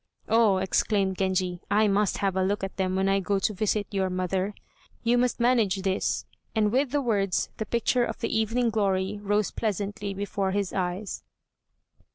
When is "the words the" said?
6.89-7.67